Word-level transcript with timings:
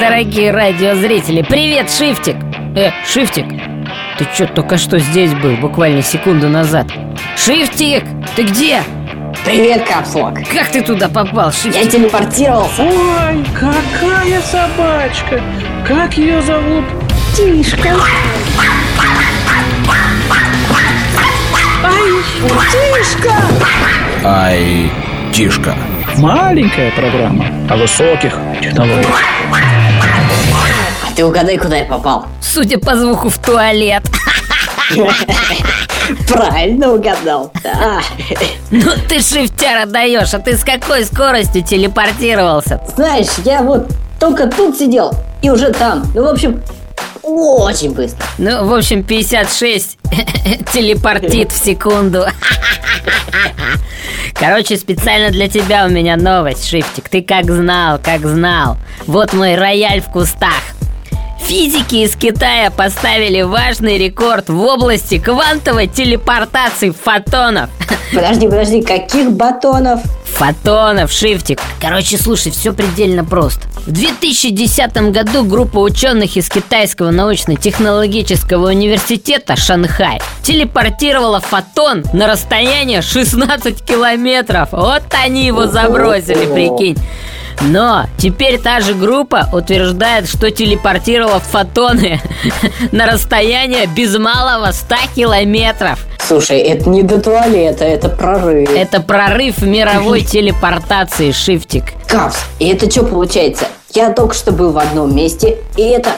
Дорогие 0.00 0.50
радиозрители! 0.50 1.40
Привет, 1.42 1.90
Шифтик! 1.90 2.36
Э, 2.76 2.90
Шифтик, 3.06 3.46
ты 4.18 4.26
чё 4.36 4.46
только 4.46 4.76
что 4.76 4.98
здесь 4.98 5.32
был, 5.32 5.56
буквально 5.56 6.02
секунду 6.02 6.50
назад? 6.50 6.86
Шифтик, 7.36 8.04
ты 8.34 8.42
где? 8.42 8.82
Привет, 9.44 9.88
Капслок 9.88 10.40
Как 10.52 10.68
ты 10.70 10.82
туда 10.82 11.08
попал, 11.08 11.50
Шифтик? 11.50 11.82
Я 11.82 11.90
телепортировался 11.90 12.82
Ой, 12.82 13.44
какая 13.54 14.40
собачка! 14.42 15.40
Как 15.86 16.18
ее 16.18 16.42
зовут? 16.42 16.84
Тишка 17.34 17.94
Ай, 21.84 22.10
Тишка! 22.70 23.34
Ай, 24.24 24.90
Тишка. 25.32 25.74
Маленькая 26.18 26.90
программа 26.92 27.46
о 27.70 27.76
высоких 27.76 28.38
технологиях. 28.62 29.22
Ты 31.16 31.24
угадай, 31.24 31.56
куда 31.56 31.78
я 31.78 31.86
попал. 31.86 32.26
Судя 32.42 32.78
по 32.78 32.94
звуку, 32.94 33.30
в 33.30 33.38
туалет. 33.38 34.02
Правильно 36.28 36.92
угадал. 36.92 37.50
Да. 37.62 38.02
Ну 38.70 38.92
ты, 39.08 39.20
Шифтяра, 39.22 39.86
даешь, 39.86 40.34
а 40.34 40.38
ты 40.38 40.56
с 40.58 40.62
какой 40.62 41.06
скоростью 41.06 41.64
телепортировался? 41.64 42.82
Знаешь, 42.94 43.28
я 43.46 43.62
вот 43.62 43.88
только 44.20 44.46
тут 44.46 44.76
сидел 44.76 45.12
И 45.40 45.48
уже 45.48 45.72
там. 45.72 46.04
Ну, 46.14 46.24
в 46.24 46.28
общем, 46.28 46.62
очень 47.22 47.94
быстро. 47.94 48.24
Ну, 48.36 48.66
в 48.66 48.74
общем, 48.74 49.02
56 49.02 49.98
телепортит 50.72 51.50
в 51.50 51.64
секунду. 51.64 52.26
Короче, 54.34 54.76
специально 54.76 55.30
для 55.30 55.48
тебя 55.48 55.86
у 55.86 55.88
меня 55.88 56.16
новость, 56.16 56.68
Шифтик. 56.68 57.08
Ты 57.08 57.22
как 57.22 57.50
знал, 57.50 57.98
как 58.02 58.26
знал. 58.26 58.76
Вот 59.06 59.32
мой 59.32 59.56
рояль 59.56 60.02
в 60.02 60.10
кустах 60.10 60.75
Физики 61.46 62.04
из 62.04 62.16
Китая 62.16 62.72
поставили 62.72 63.42
важный 63.42 63.98
рекорд 63.98 64.48
в 64.48 64.60
области 64.62 65.20
квантовой 65.20 65.86
телепортации 65.86 66.90
фотонов. 66.90 67.70
Подожди, 68.12 68.46
подожди, 68.48 68.82
каких 68.82 69.30
батонов? 69.30 70.00
Фотонов, 70.24 71.12
шифтик. 71.12 71.60
Короче, 71.80 72.18
слушай, 72.18 72.50
все 72.50 72.72
предельно 72.72 73.24
просто. 73.24 73.60
В 73.86 73.92
2010 73.92 75.12
году 75.12 75.44
группа 75.44 75.78
ученых 75.78 76.36
из 76.36 76.48
Китайского 76.48 77.12
научно-технологического 77.12 78.70
университета 78.70 79.54
Шанхай 79.54 80.20
Телепортировала 80.42 81.38
фотон 81.38 82.04
на 82.12 82.26
расстояние 82.26 83.02
16 83.02 83.84
километров. 83.84 84.70
Вот 84.72 85.04
они 85.10 85.46
его 85.46 85.68
забросили, 85.68 86.52
прикинь 86.52 86.98
но 87.60 88.06
теперь 88.18 88.58
та 88.58 88.80
же 88.80 88.94
группа 88.94 89.48
утверждает, 89.52 90.28
что 90.28 90.50
телепортировала 90.50 91.40
фотоны 91.40 92.20
на 92.92 93.06
расстояние 93.06 93.86
без 93.86 94.16
малого 94.18 94.72
100 94.72 94.94
километров. 95.14 96.06
Слушай, 96.26 96.58
это 96.58 96.88
не 96.88 97.02
до 97.02 97.20
туалета, 97.20 97.84
это 97.84 98.08
прорыв 98.08 98.68
Это 98.70 99.00
прорыв 99.00 99.62
мировой 99.62 100.22
телепортации, 100.22 101.30
Шифтик. 101.30 101.92
Капс, 102.06 102.38
и 102.58 102.68
это 102.68 102.90
что 102.90 103.04
получается? 103.04 103.66
Я 103.90 104.12
только 104.12 104.34
что 104.34 104.52
был 104.52 104.72
в 104.72 104.78
одном 104.78 105.14
месте, 105.14 105.58
и 105.76 105.82
это... 105.82 106.10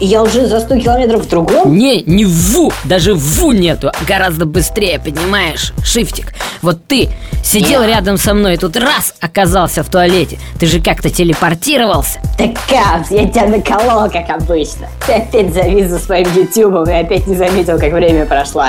И 0.00 0.06
я 0.06 0.22
уже 0.22 0.46
за 0.46 0.60
100 0.60 0.80
километров 0.80 1.24
в 1.24 1.28
другом? 1.28 1.76
Не, 1.76 2.02
не 2.02 2.24
ву, 2.24 2.72
даже 2.84 3.14
ву 3.14 3.52
нету, 3.52 3.90
гораздо 4.06 4.44
быстрее, 4.46 4.98
понимаешь, 4.98 5.72
Шифтик. 5.84 6.34
Вот 6.62 6.86
ты 6.86 7.10
сидел 7.44 7.82
Я. 7.82 7.88
рядом 7.88 8.16
со 8.16 8.34
мной, 8.34 8.54
и 8.54 8.56
тут 8.56 8.76
раз 8.76 9.14
оказался 9.20 9.82
в 9.82 9.88
туалете. 9.90 10.38
Ты 10.58 10.66
же 10.66 10.80
как-то 10.80 11.10
телепортировался. 11.10 12.20
Так, 12.38 12.52
Капс, 12.68 13.10
я 13.10 13.28
тебя 13.28 13.46
наколол, 13.46 14.10
как 14.10 14.28
обычно 14.30 14.88
Ты 15.06 15.12
опять 15.12 15.54
завис 15.54 15.88
за 15.88 15.98
своим 16.00 16.26
ютубом 16.34 16.84
и 16.88 16.92
опять 16.92 17.26
не 17.28 17.36
заметил, 17.36 17.78
как 17.78 17.92
время 17.92 18.26
прошло 18.26 18.64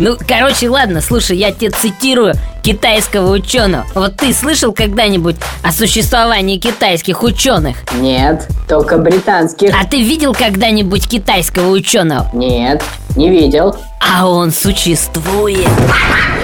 Ну, 0.00 0.16
короче, 0.26 0.68
ладно, 0.68 1.00
слушай, 1.00 1.36
я 1.36 1.52
тебе 1.52 1.70
цитирую 1.70 2.34
китайского 2.62 3.32
ученого. 3.32 3.86
Вот 3.94 4.16
ты 4.16 4.32
слышал 4.32 4.72
когда-нибудь 4.72 5.36
о 5.62 5.72
существовании 5.72 6.58
китайских 6.58 7.22
ученых? 7.22 7.76
Нет, 7.94 8.48
только 8.68 8.98
британских 8.98 9.70
А 9.78 9.86
ты 9.86 10.02
видел 10.02 10.34
когда-нибудь 10.40 11.06
китайского 11.06 11.68
ученого? 11.70 12.30
Нет, 12.32 12.82
не 13.14 13.28
видел 13.28 13.76
А 14.00 14.26
он 14.26 14.50
существует. 14.50 15.68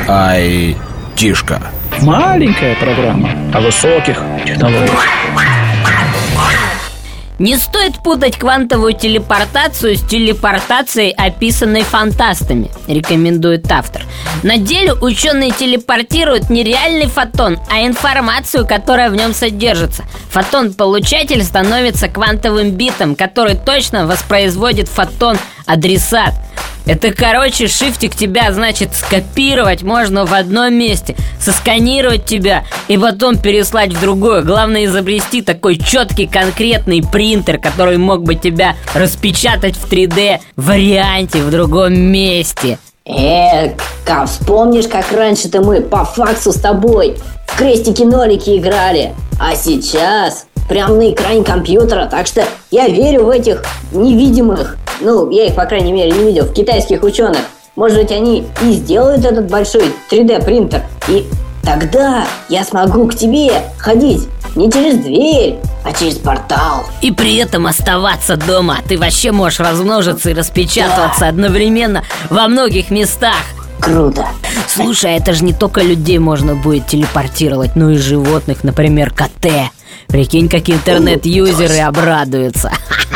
Ай, 0.07 0.77
Тишка. 1.17 1.63
Маленькая 2.03 2.77
программа 2.77 3.31
о 3.55 3.61
высоких 3.63 4.23
технологиях. 4.45 5.03
Не 7.39 7.57
стоит 7.57 7.99
путать 8.03 8.39
квантовую 8.39 8.95
телепортацию 8.95 9.97
с 9.97 10.01
телепортацией, 10.01 11.11
описанной 11.11 11.83
фантастами, 11.83 12.71
рекомендует 12.87 13.71
автор. 13.71 14.05
На 14.43 14.57
деле 14.57 14.95
ученые 14.95 15.51
телепортируют 15.51 16.49
не 16.49 16.63
реальный 16.63 17.09
фотон, 17.09 17.59
а 17.71 17.87
информацию, 17.87 18.67
которая 18.67 19.11
в 19.11 19.17
нем 19.17 19.35
содержится. 19.35 20.05
Фотон-получатель 20.31 21.43
становится 21.43 22.09
квантовым 22.09 22.71
битом, 22.71 23.15
который 23.15 23.55
точно 23.55 24.07
воспроизводит 24.07 24.89
фотон-адресат. 24.89 26.33
Это, 26.87 27.13
короче, 27.13 27.67
шифтик 27.67 28.15
тебя, 28.15 28.53
значит, 28.53 28.95
скопировать 28.95 29.83
можно 29.83 30.25
в 30.25 30.33
одном 30.33 30.73
месте, 30.75 31.17
сосканировать 31.41 32.27
тебя 32.27 32.65
и 32.87 32.97
потом 32.97 33.39
переслать 33.39 33.93
в 33.93 34.01
другое. 34.01 34.43
Главное 34.43 34.85
изобрести 34.85 35.43
такой 35.43 35.79
четкий, 35.79 36.27
конкретный 36.29 37.03
принтер, 37.03 37.59
который 37.59 37.99
мог 37.99 38.23
бы 38.23 38.37
тебя 38.37 38.77
распечатать 38.95 39.77
в 39.77 39.91
3D 39.91 40.39
варианте 40.55 41.43
в 41.43 41.51
другом 41.51 41.95
месте. 41.95 42.79
Э, 43.05 43.71
Капс, 44.05 44.39
помнишь, 44.47 44.87
как 44.87 45.11
раньше-то 45.13 45.63
мы 45.63 45.81
по 45.81 46.05
факсу 46.05 46.53
с 46.53 46.61
тобой 46.61 47.17
в 47.49 47.59
крестики-нолики 47.59 48.59
играли? 48.59 49.13
А 49.41 49.57
сейчас 49.57 50.47
прям 50.69 50.99
на 50.99 51.11
экране 51.13 51.45
компьютера, 51.45 52.07
так 52.07 52.27
что 52.27 52.45
я 52.71 52.89
верю 52.89 53.25
в 53.25 53.31
этих 53.31 53.65
невидимых, 53.93 54.77
ну, 55.01 55.31
я 55.31 55.47
их, 55.47 55.55
по 55.55 55.65
крайней 55.65 55.93
мере, 55.93 56.13
не 56.13 56.25
видел, 56.27 56.45
в 56.45 56.53
китайских 56.53 57.03
ученых. 57.03 57.41
Может 57.75 57.99
быть, 57.99 58.13
они 58.13 58.47
и 58.63 58.73
сделают 58.73 59.25
этот 59.25 59.51
большой 59.51 59.93
3D 60.11 60.45
принтер, 60.45 60.83
и 61.09 61.27
тогда 61.63 62.27
я 62.49 62.65
смогу 62.65 63.07
к 63.07 63.15
тебе 63.15 63.53
ходить 63.77 64.27
не 64.55 64.73
через 64.73 64.99
дверь, 64.99 65.59
а 65.85 65.93
через 65.93 66.15
портал. 66.15 66.85
И 67.03 67.13
при 67.13 67.37
этом 67.37 67.67
оставаться 67.67 68.37
дома. 68.37 68.79
Ты 68.89 68.99
вообще 68.99 69.33
можешь 69.33 69.61
размножиться 69.61 70.31
и 70.31 70.35
распечатываться 70.35 71.29
одновременно 71.29 72.03
во 72.31 72.49
многих 72.49 72.91
местах. 72.91 73.37
Круто. 73.79 74.27
Слушай, 74.67 75.15
а 75.15 75.17
это 75.19 75.35
же 75.35 75.45
не 75.45 75.53
только 75.53 75.83
людей 75.83 76.19
можно 76.19 76.55
будет 76.55 76.87
телепортировать, 76.87 77.77
но 77.77 77.91
и 77.91 77.99
животных, 77.99 78.65
например, 78.65 79.11
КТ. 79.11 79.71
Прикинь, 80.09 80.49
как 80.49 80.71
интернет-юзеры 80.71 81.81
обрадуются. 81.81 82.73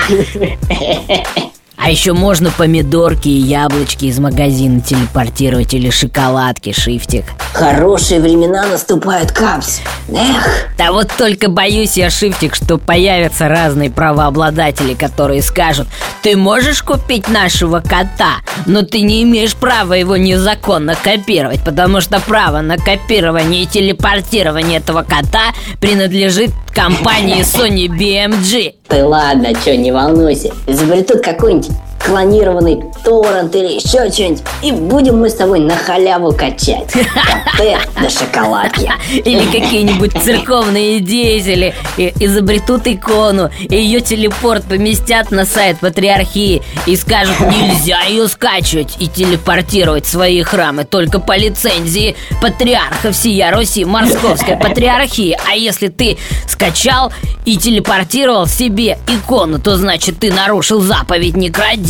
А 1.83 1.91
еще 1.91 2.13
можно 2.13 2.51
помидорки 2.51 3.29
и 3.29 3.39
яблочки 3.39 4.05
из 4.05 4.19
магазина 4.19 4.83
телепортировать 4.83 5.73
или 5.73 5.89
шоколадки, 5.89 6.73
шифтик. 6.73 7.25
Хорошие 7.55 8.21
времена 8.21 8.67
наступают, 8.67 9.33
Капс. 9.33 9.81
Эх, 10.13 10.69
Да 10.77 10.93
вот 10.93 11.11
только 11.17 11.49
боюсь 11.49 11.97
я, 11.97 12.11
Шифтик, 12.11 12.55
что 12.55 12.79
появятся 12.79 13.49
разные 13.49 13.91
правообладатели, 13.91 14.95
которые 14.95 15.41
скажут 15.43 15.89
Ты 16.23 16.37
можешь 16.37 16.83
купить 16.83 17.29
нашего 17.29 17.81
кота, 17.81 18.37
но 18.67 18.83
ты 18.83 19.01
не 19.03 19.23
имеешь 19.23 19.55
права 19.55 19.95
его 19.95 20.17
незаконно 20.17 20.97
копировать 20.97 21.65
Потому 21.65 22.01
что 22.01 22.21
право 22.21 22.61
на 22.61 22.77
копирование 22.77 23.65
и 23.65 23.67
телепортирование 23.67 24.79
этого 24.79 25.03
кота 25.03 25.53
принадлежит 25.81 26.51
компании 26.75 27.43
Sony 27.43 27.87
BMG 27.87 28.80
Ты 28.91 29.05
ладно, 29.05 29.55
чё, 29.65 29.77
не 29.77 29.93
волнуйся. 29.93 30.51
Изобретут 30.67 31.23
какой-нибудь 31.23 31.71
клонированный 32.05 32.83
торрент 33.05 33.55
или 33.55 33.75
еще 33.75 34.11
что-нибудь, 34.11 34.43
и 34.63 34.73
будем 34.73 35.21
мы 35.21 35.29
с 35.31 35.35
тобой 35.35 35.61
на 35.61 35.77
халяву 35.77 36.33
качать. 36.33 36.93
Коте 37.57 37.79
до 38.01 38.11
шоколадки. 38.11 38.91
Или 39.13 39.45
какие-нибудь 39.47 40.13
церковные 40.23 41.01
деятели 41.01 41.75
и- 41.97 42.13
изобретут 42.21 42.87
икону 42.87 43.51
И 43.59 43.77
ее 43.77 44.01
телепорт 44.01 44.65
поместят 44.65 45.31
на 45.31 45.45
сайт 45.45 45.79
патриархии 45.81 46.63
И 46.87 46.97
скажут, 46.97 47.39
нельзя 47.41 48.03
ее 48.05 48.29
скачивать 48.29 48.97
и 48.99 49.09
телепортировать 49.09 50.07
в 50.07 50.11
свои 50.11 50.43
храмы 50.43 50.85
Только 50.85 51.19
по 51.19 51.37
лицензии 51.37 52.17
патриарха 52.41 53.13
всея 53.13 53.51
Руси 53.55 53.85
Московской 53.85 54.57
патриархии 54.57 55.37
А 55.51 55.55
если 55.55 55.89
ты 55.89 56.17
скачал 56.49 57.13
и 57.45 57.57
телепортировал 57.57 58.47
себе 58.47 58.99
икону 59.09 59.59
То 59.59 59.77
значит 59.77 60.19
ты 60.19 60.33
нарушил 60.33 60.81
заповедь 60.81 61.37
«Не 61.37 61.51
кради» 61.51 61.90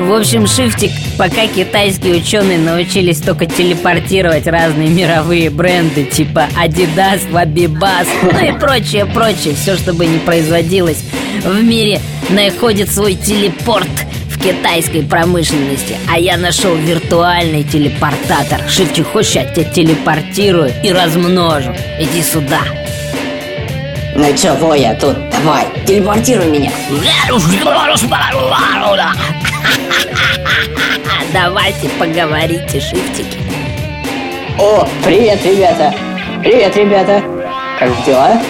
В 0.00 0.12
общем, 0.12 0.48
Шифтик, 0.48 0.90
пока 1.16 1.46
китайские 1.46 2.16
ученые 2.16 2.58
научились 2.58 3.20
только 3.20 3.46
телепортировать 3.46 4.48
разные 4.48 4.88
мировые 4.88 5.50
бренды 5.50 6.02
типа 6.02 6.48
Adidas, 6.60 7.30
Wabibas, 7.30 8.08
ну 8.22 8.44
и 8.44 8.58
прочее, 8.58 9.06
прочее, 9.06 9.54
все, 9.54 9.76
чтобы 9.76 10.06
не 10.06 10.18
производилось 10.18 11.04
в 11.44 11.62
мире, 11.62 12.00
находит 12.30 12.90
свой 12.90 13.14
телепорт 13.14 13.88
китайской 14.42 15.02
промышленности 15.02 15.96
А 16.10 16.18
я 16.18 16.36
нашел 16.36 16.74
виртуальный 16.74 17.62
телепортатор. 17.62 18.68
Шифтик, 18.68 19.06
хочешь, 19.06 19.32
я 19.32 19.44
тебя 19.44 19.64
телепортирую 19.64 20.72
и 20.82 20.92
размножу. 20.92 21.72
Иди 21.98 22.22
сюда. 22.22 22.60
Ну 24.14 24.24
чего 24.36 24.74
я 24.74 24.94
тут? 24.94 25.16
Давай, 25.30 25.66
телепортируй 25.86 26.46
меня. 26.46 26.70
Давайте 31.32 31.88
поговорите, 31.98 32.80
Шифтики. 32.80 33.38
О, 34.58 34.86
привет, 35.02 35.44
ребята. 35.44 35.94
Привет, 36.40 36.76
ребята. 36.76 37.22
Как 37.78 38.04
дела? 38.04 38.42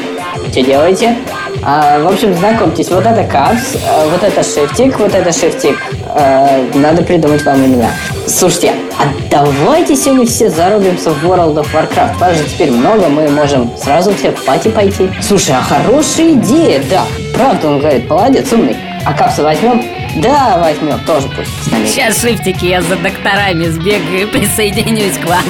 Что 0.50 0.62
делаете? 0.62 1.16
А, 1.64 2.00
в 2.00 2.08
общем, 2.08 2.34
знакомьтесь, 2.34 2.90
вот 2.90 3.06
это 3.06 3.22
Капс, 3.24 3.76
а, 3.88 4.08
вот 4.08 4.22
это 4.22 4.42
Шифтик, 4.42 4.98
вот 4.98 5.14
это 5.14 5.32
Шифтик. 5.32 5.78
А, 6.08 6.68
надо 6.74 7.02
придумать 7.02 7.44
вам 7.44 7.64
имена. 7.64 7.90
Слушайте, 8.26 8.72
а 8.98 9.04
давайте 9.30 9.94
сегодня 9.94 10.26
все 10.26 10.50
зарубимся 10.50 11.10
в 11.10 11.24
World 11.24 11.54
of 11.54 11.68
Warcraft. 11.72 12.18
Вас 12.18 12.36
же 12.36 12.44
теперь 12.44 12.72
много, 12.72 13.08
мы 13.08 13.28
можем 13.28 13.70
сразу 13.76 14.12
все 14.12 14.32
в 14.32 14.44
пати 14.44 14.68
пойти. 14.68 15.08
Слушай, 15.20 15.54
а 15.56 15.62
хорошая 15.62 16.32
идея, 16.32 16.82
да. 16.90 17.04
Правда, 17.34 17.68
он 17.68 17.78
говорит, 17.78 18.10
молодец, 18.10 18.52
умный. 18.52 18.76
А 19.04 19.12
Капса 19.14 19.44
возьмем? 19.44 20.01
Да, 20.16 20.58
возьмем, 20.58 20.98
тоже 21.00 21.28
пусть. 21.28 21.50
Сейчас, 21.88 22.20
Шифтики, 22.20 22.66
я 22.66 22.82
за 22.82 22.96
докторами 22.96 23.64
сбегаю 23.66 24.22
и 24.22 24.26
присоединюсь 24.26 25.16
к 25.16 25.24
вам 25.24 25.44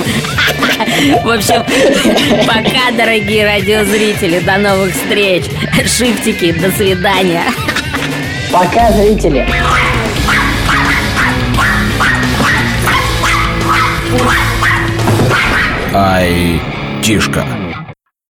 В 1.25 1.29
общем, 1.29 1.64
пока, 2.47 2.91
дорогие 2.97 3.44
радиозрители, 3.44 4.38
до 4.41 4.59
новых 4.59 4.94
встреч 4.94 5.44
Шифтики, 5.87 6.53
до 6.53 6.70
свидания 6.70 7.44
Пока, 8.53 8.93
зрители. 8.93 9.47
Ай, 15.94 16.61
Тишка. 17.03 17.62